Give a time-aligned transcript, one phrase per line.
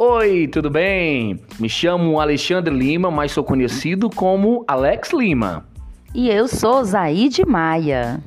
[0.00, 1.40] Oi, tudo bem?
[1.58, 5.66] Me chamo Alexandre Lima, mas sou conhecido como Alex Lima.
[6.14, 8.22] E eu sou Zaide Maia.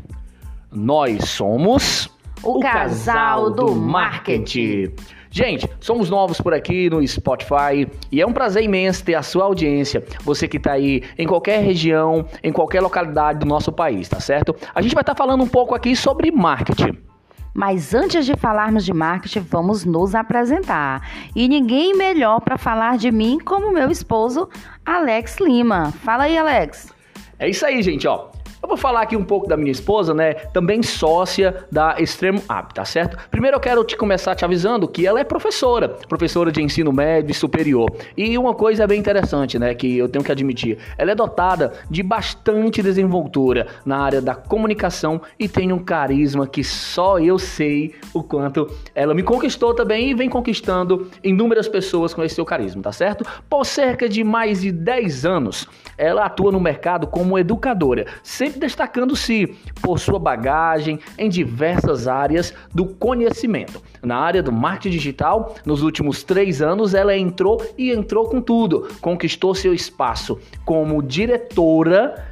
[0.69, 2.09] Nós somos
[2.43, 4.89] o, o casal, casal, do marketing.
[4.89, 4.95] marketing.
[5.29, 9.45] Gente, somos novos por aqui no Spotify e é um prazer imenso ter a sua
[9.45, 10.03] audiência.
[10.25, 14.53] Você que está aí em qualquer região, em qualquer localidade do nosso país, tá certo?
[14.75, 17.10] A gente vai estar tá falando um pouco aqui sobre marketing.
[17.53, 21.01] Mas antes de falarmos de marketing, vamos nos apresentar.
[21.35, 24.49] E ninguém melhor para falar de mim como meu esposo,
[24.85, 25.91] Alex Lima.
[26.03, 26.93] Fala aí, Alex.
[27.37, 28.29] É isso aí, gente, ó.
[28.61, 30.33] Eu vou falar aqui um pouco da minha esposa, né?
[30.33, 33.17] Também sócia da Extremo App, tá certo?
[33.31, 37.31] Primeiro eu quero te começar te avisando que ela é professora, professora de ensino médio
[37.31, 37.91] e superior.
[38.15, 39.73] E uma coisa bem interessante, né?
[39.73, 45.19] Que eu tenho que admitir, ela é dotada de bastante desenvoltura na área da comunicação
[45.39, 50.13] e tem um carisma que só eu sei o quanto ela me conquistou também e
[50.13, 53.25] vem conquistando inúmeras pessoas com esse seu carisma, tá certo?
[53.49, 59.47] Por cerca de mais de 10 anos, ela atua no mercado como educadora, sempre destacando-se
[59.81, 63.81] por sua bagagem em diversas áreas do conhecimento.
[64.01, 68.87] Na área do marketing digital, nos últimos três anos, ela entrou e entrou com tudo,
[69.01, 72.30] conquistou seu espaço como diretora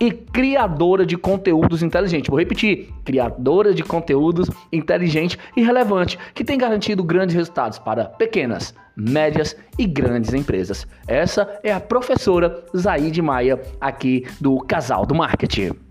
[0.00, 2.28] e criadora de conteúdos inteligentes.
[2.28, 8.74] Vou repetir: criadora de conteúdos inteligente e relevante, que tem garantido grandes resultados para pequenas,
[8.96, 10.86] médias e grandes empresas.
[11.06, 15.83] Essa é a professora Zaide Maia, aqui do Casal do Marketing.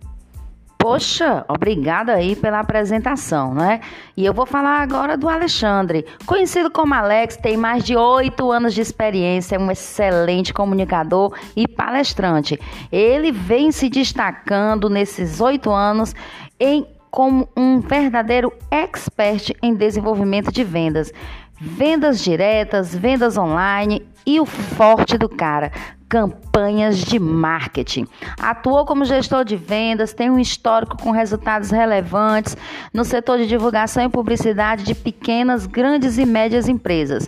[0.83, 3.79] Poxa, obrigada aí pela apresentação, né?
[4.17, 6.05] E eu vou falar agora do Alexandre.
[6.25, 11.69] Conhecido como Alex, tem mais de oito anos de experiência, é um excelente comunicador e
[11.69, 12.59] palestrante.
[12.91, 16.13] Ele vem se destacando nesses oito anos
[16.59, 21.13] em como um verdadeiro expert em desenvolvimento de vendas.
[21.61, 25.71] Vendas diretas, vendas online e o forte do cara,
[26.13, 28.05] campanhas de marketing.
[28.39, 32.55] Atuou como gestor de vendas, tem um histórico com resultados relevantes
[32.93, 37.27] no setor de divulgação e publicidade de pequenas, grandes e médias empresas.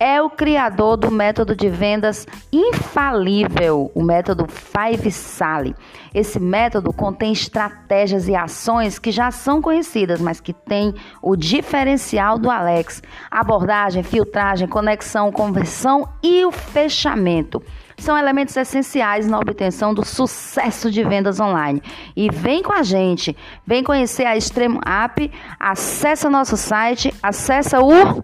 [0.00, 5.72] É o criador do método de vendas infalível, o método Five Sally.
[6.12, 12.36] Esse método contém estratégias e ações que já são conhecidas, mas que tem o diferencial
[12.36, 17.62] do Alex: abordagem, filtragem, conexão, conversão e o fechamento
[18.04, 21.82] são elementos essenciais na obtenção do sucesso de vendas online.
[22.14, 28.22] E vem com a gente, vem conhecer a Extremo App, acessa nosso site, acessa o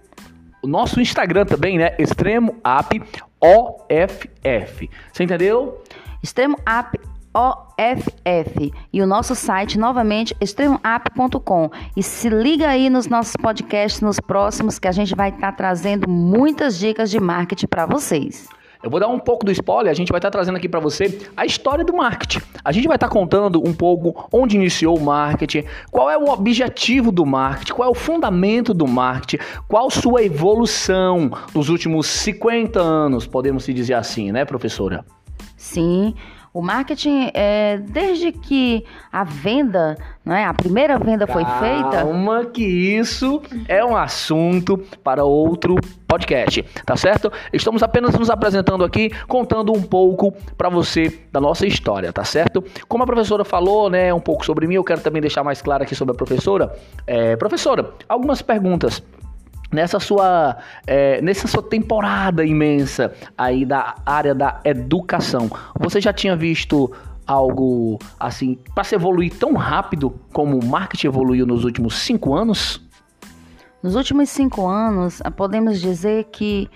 [0.62, 1.96] o nosso Instagram também, né?
[1.98, 3.02] Extremo App
[3.40, 4.90] OFF.
[5.10, 5.82] Você entendeu?
[6.22, 7.00] Extremo App
[7.32, 14.18] OFF e o nosso site novamente extremoapp.com e se liga aí nos nossos podcasts nos
[14.18, 18.48] próximos que a gente vai estar tá trazendo muitas dicas de marketing para vocês.
[18.82, 21.18] Eu vou dar um pouco do spoiler, a gente vai estar trazendo aqui para você
[21.36, 22.40] a história do marketing.
[22.64, 27.12] A gente vai estar contando um pouco onde iniciou o marketing, qual é o objetivo
[27.12, 33.26] do marketing, qual é o fundamento do marketing, qual sua evolução nos últimos 50 anos,
[33.26, 35.04] podemos se dizer assim, né, professora?
[35.60, 36.14] Sim.
[36.54, 39.94] O marketing, é, desde que a venda,
[40.24, 41.98] não é, a primeira venda foi feita.
[41.98, 45.76] Calma, que isso é um assunto para outro
[46.08, 47.30] podcast, tá certo?
[47.52, 52.64] Estamos apenas nos apresentando aqui, contando um pouco para você da nossa história, tá certo?
[52.88, 55.82] Como a professora falou, né, um pouco sobre mim, eu quero também deixar mais claro
[55.82, 56.74] aqui sobre a professora.
[57.06, 59.02] É, professora, algumas perguntas
[59.72, 66.36] nessa sua, é, nessa sua temporada imensa aí da área da educação, você já tinha
[66.36, 66.92] visto
[67.26, 72.80] algo assim para se evoluir tão rápido como o marketing evoluiu nos últimos cinco anos?
[73.82, 76.68] Nos últimos cinco anos, podemos dizer que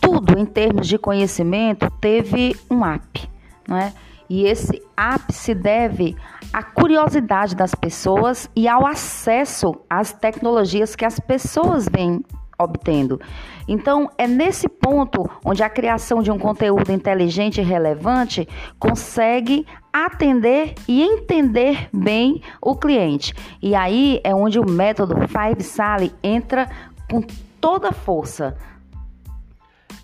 [0.00, 3.28] tudo em termos de conhecimento teve um app,
[3.68, 3.92] não é?
[4.28, 4.82] E esse
[5.30, 6.16] se deve
[6.52, 12.22] à curiosidade das pessoas e ao acesso às tecnologias que as pessoas vêm
[12.58, 13.20] obtendo.
[13.68, 18.48] Então, é nesse ponto onde a criação de um conteúdo inteligente e relevante
[18.78, 23.34] consegue atender e entender bem o cliente.
[23.62, 26.68] E aí é onde o método Five Sally entra
[27.10, 27.20] com
[27.60, 28.56] toda a força.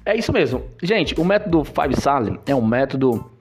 [0.05, 0.63] É isso mesmo.
[0.83, 3.32] Gente, o método Five Sally é um método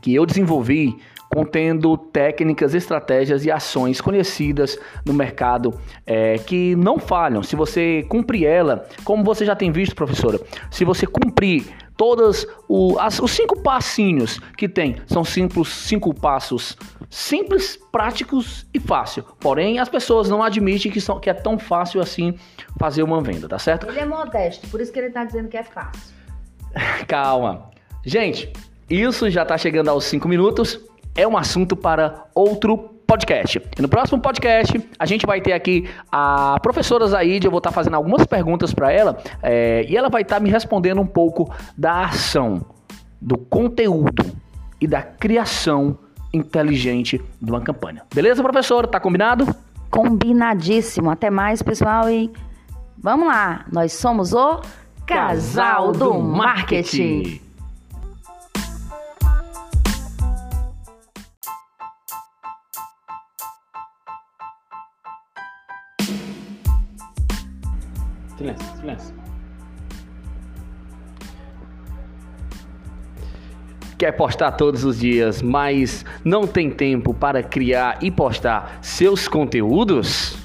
[0.00, 0.96] que eu desenvolvi
[1.32, 4.76] contendo técnicas, estratégias e ações conhecidas
[5.06, 5.72] no mercado
[6.04, 7.42] é, que não falham.
[7.42, 10.40] Se você cumprir ela, como você já tem visto, professora,
[10.70, 16.76] se você cumprir todas o, as, os cinco passinhos que tem, são simples, cinco passos
[17.08, 19.24] simples, práticos e fácil.
[19.38, 22.34] Porém, as pessoas não admitem que, são, que é tão fácil assim
[22.78, 23.88] fazer uma venda, tá certo?
[23.88, 26.14] Ele é modesto, por isso que ele está dizendo que é fácil.
[27.06, 27.70] Calma.
[28.04, 28.50] Gente,
[28.90, 30.80] isso já está chegando aos cinco minutos
[31.14, 32.76] é um assunto para outro
[33.06, 33.60] podcast.
[33.78, 37.72] E no próximo podcast, a gente vai ter aqui a professora Zaide, eu vou estar
[37.72, 42.04] fazendo algumas perguntas para ela, é, e ela vai estar me respondendo um pouco da
[42.04, 42.64] ação,
[43.20, 44.24] do conteúdo
[44.80, 45.98] e da criação
[46.32, 48.02] inteligente de uma campanha.
[48.14, 48.86] Beleza, professora?
[48.86, 49.46] Tá combinado?
[49.90, 51.10] Combinadíssimo.
[51.10, 52.30] Até mais, pessoal, e
[52.96, 53.66] vamos lá.
[53.72, 54.60] Nós somos o
[55.04, 57.49] Casal do Marketing.
[68.40, 69.14] Silêncio, silêncio.
[73.98, 80.38] Quer postar todos os dias, mas não tem tempo para criar e postar seus conteúdos?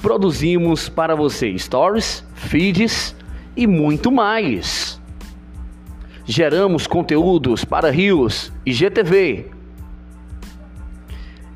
[0.00, 3.14] Produzimos para você stories, feeds
[3.54, 4.98] e muito mais.
[6.24, 8.72] Geramos conteúdos para Rios e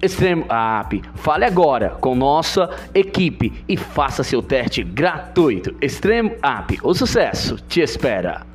[0.00, 1.02] Extremo App.
[1.14, 5.74] Fale agora com nossa equipe e faça seu teste gratuito.
[5.80, 8.46] Extremo App, o sucesso te espera.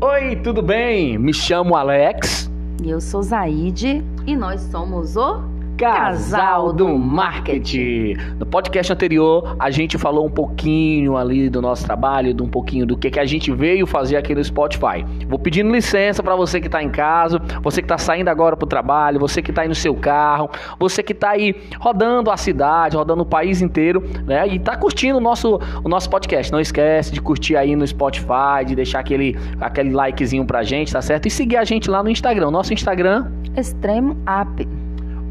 [0.00, 1.18] Oi, tudo bem?
[1.18, 2.50] Me chamo Alex.
[2.84, 8.14] Eu sou Zaide e nós somos o Casal do Marketing.
[8.38, 12.86] No podcast anterior, a gente falou um pouquinho ali do nosso trabalho, de um pouquinho
[12.86, 15.04] do que, que a gente veio fazer aqui no Spotify.
[15.28, 18.64] Vou pedindo licença para você que está em casa, você que está saindo agora para
[18.64, 22.36] o trabalho, você que está aí no seu carro, você que está aí rodando a
[22.36, 24.46] cidade, rodando o país inteiro, né?
[24.48, 26.52] E está curtindo o nosso, o nosso podcast.
[26.52, 31.02] Não esquece de curtir aí no Spotify, de deixar aquele, aquele likezinho pra gente, tá
[31.02, 31.26] certo?
[31.26, 32.50] E seguir a gente lá no Instagram.
[32.50, 33.26] Nosso Instagram...
[33.54, 34.66] Extremo App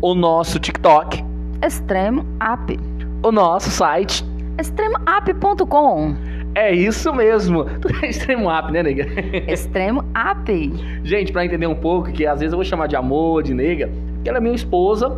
[0.02, 1.24] o nosso TikTok,
[1.64, 2.78] Extremo App,
[3.24, 4.26] o nosso site,
[4.60, 6.16] extremoapp.com.
[6.56, 7.66] É isso mesmo.
[8.04, 9.06] Extremo App, né, nega?
[9.48, 10.74] Extremo App.
[11.04, 13.90] Gente, para entender um pouco, que às vezes eu vou chamar de amor, de nega,
[14.24, 15.16] que ela é minha esposa,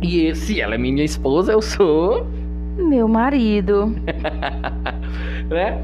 [0.00, 2.26] e se ela é minha esposa, eu sou
[2.78, 3.94] meu marido.
[5.48, 5.80] né?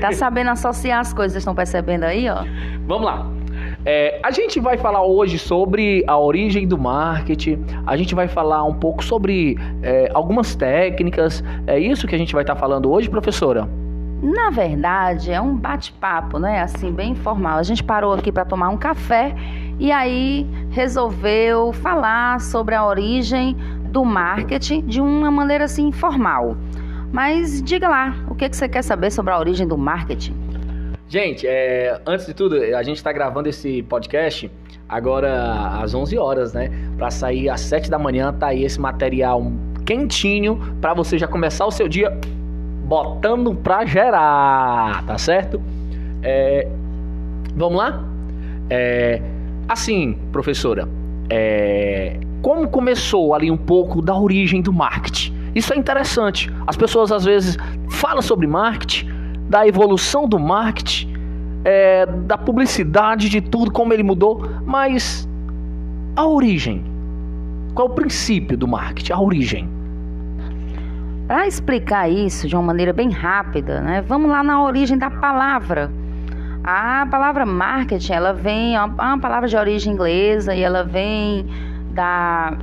[0.00, 2.44] Tá sabendo associar as coisas, estão percebendo aí, ó?
[2.86, 3.41] Vamos lá.
[3.84, 8.62] É, a gente vai falar hoje sobre a origem do marketing, a gente vai falar
[8.62, 11.42] um pouco sobre é, algumas técnicas.
[11.66, 13.68] É isso que a gente vai estar tá falando hoje, professora?
[14.22, 16.60] Na verdade, é um bate-papo, né?
[16.60, 17.58] Assim, bem informal.
[17.58, 19.34] A gente parou aqui para tomar um café
[19.80, 23.56] e aí resolveu falar sobre a origem
[23.90, 26.56] do marketing de uma maneira assim informal.
[27.12, 30.41] Mas diga lá, o que, que você quer saber sobre a origem do marketing?
[31.12, 34.50] Gente, é, antes de tudo, a gente está gravando esse podcast
[34.88, 36.70] agora às 11 horas, né?
[36.96, 39.52] Para sair às 7 da manhã, tá aí esse material
[39.84, 42.18] quentinho para você já começar o seu dia
[42.86, 45.60] botando pra gerar, tá certo?
[46.22, 46.66] É,
[47.54, 48.02] vamos lá?
[48.70, 49.20] É,
[49.68, 50.88] assim, professora,
[51.28, 55.34] é, como começou ali um pouco da origem do marketing?
[55.54, 56.50] Isso é interessante.
[56.66, 57.58] As pessoas às vezes
[57.90, 59.11] falam sobre marketing,
[59.52, 61.12] da evolução do marketing,
[61.62, 65.28] é, da publicidade, de tudo, como ele mudou, mas
[66.16, 66.82] a origem.
[67.74, 69.12] Qual o princípio do marketing?
[69.12, 69.68] A origem.
[71.28, 75.90] Para explicar isso de uma maneira bem rápida, né, vamos lá na origem da palavra.
[76.64, 81.44] A palavra marketing, ela vem, é uma palavra de origem inglesa e ela vem
[81.92, 82.56] da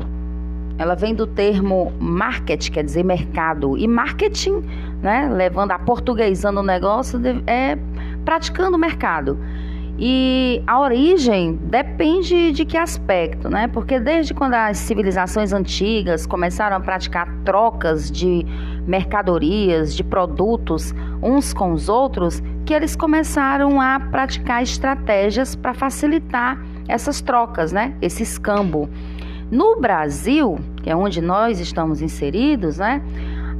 [0.80, 4.64] ela vem do termo market, quer dizer mercado, e marketing,
[5.02, 7.78] né, levando a portuguesando o negócio, é
[8.26, 9.38] praticando o mercado.
[10.02, 13.68] E a origem depende de que aspecto, né?
[13.68, 18.46] Porque desde quando as civilizações antigas começaram a praticar trocas de
[18.88, 26.58] mercadorias, de produtos uns com os outros, que eles começaram a praticar estratégias para facilitar
[26.88, 27.94] essas trocas, né?
[28.02, 28.90] Esse escambo.
[29.52, 33.02] No Brasil, que é onde nós estamos inseridos, né?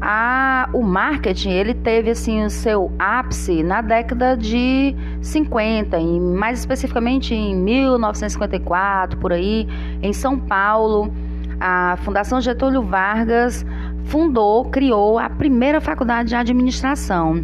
[0.02, 6.60] A, o marketing ele teve assim o seu ápice na década de 50, em, mais
[6.60, 9.68] especificamente em 1954, por aí,
[10.02, 11.12] em São Paulo.
[11.60, 13.66] A Fundação Getúlio Vargas
[14.06, 17.44] fundou, criou a primeira faculdade de administração.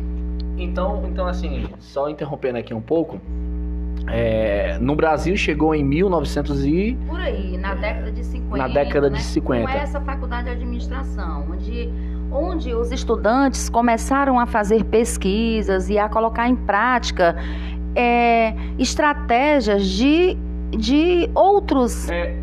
[0.58, 3.20] Então, então assim, só interrompendo aqui um pouco,
[4.08, 6.98] é, no Brasil chegou em 1900 e...
[7.08, 8.58] Por aí, na década de 50.
[8.58, 9.22] Na década de né?
[9.22, 9.72] 50.
[9.72, 11.90] Com essa faculdade de administração, onde,
[12.36, 17.36] onde os estudantes começaram a fazer pesquisas e a colocar em prática
[17.96, 20.36] é, estratégias de,
[20.72, 22.36] de outros É,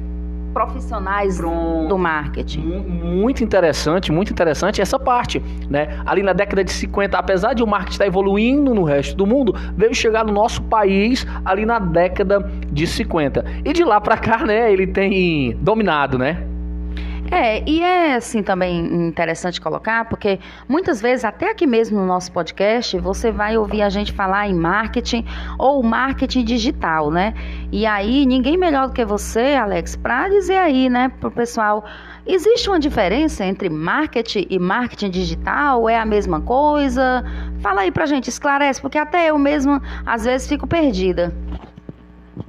[0.55, 1.89] profissionais Pronto.
[1.89, 2.61] do marketing.
[2.61, 6.01] Mu- Muito interessante, muito interessante essa parte, né?
[6.07, 9.55] Ali na década de 50, apesar de o marketing estar evoluindo no resto do mundo,
[9.77, 13.45] veio chegar no nosso país ali na década de 50.
[13.65, 16.47] E de lá pra cá, né, ele tem dominado, né?
[17.33, 22.31] É, e é assim também interessante colocar, porque muitas vezes, até aqui mesmo no nosso
[22.31, 25.25] podcast, você vai ouvir a gente falar em marketing
[25.59, 27.33] ou marketing digital, né?
[27.73, 31.87] E aí, ninguém melhor do que você, Alex, para dizer aí, né, pro pessoal,
[32.27, 35.89] existe uma diferença entre marketing e marketing digital?
[35.89, 37.25] É a mesma coisa?
[37.63, 41.35] Fala aí pra gente, esclarece, porque até eu mesmo às vezes fico perdida.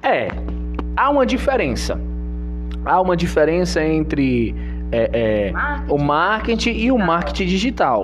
[0.02, 0.28] É,
[0.98, 1.98] há uma diferença.
[2.86, 7.92] Há uma diferença entre é, é, Marketing o marketing e o marketing digital.